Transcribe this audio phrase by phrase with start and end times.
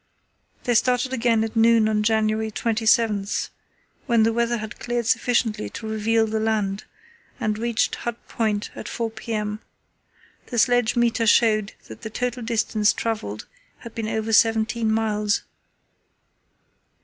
[0.63, 3.27] They started again at noon on January 27,
[4.07, 6.85] when the weather had cleared sufficiently to reveal the land,
[7.39, 9.59] and reached Hut Point at 4 p.m.
[10.47, 13.45] The sledge meter showed that the total distance travelled
[13.81, 15.43] had been over seventeen miles.